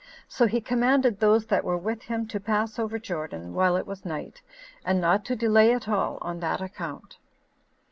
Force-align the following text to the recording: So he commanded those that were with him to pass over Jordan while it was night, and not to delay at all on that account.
So 0.27 0.47
he 0.47 0.61
commanded 0.61 1.19
those 1.19 1.45
that 1.45 1.63
were 1.63 1.77
with 1.77 2.01
him 2.01 2.25
to 2.29 2.39
pass 2.39 2.79
over 2.79 2.97
Jordan 2.97 3.53
while 3.53 3.77
it 3.77 3.85
was 3.85 4.03
night, 4.03 4.41
and 4.83 4.99
not 4.99 5.23
to 5.25 5.35
delay 5.35 5.75
at 5.75 5.87
all 5.87 6.17
on 6.23 6.39
that 6.39 6.59
account. 6.59 7.19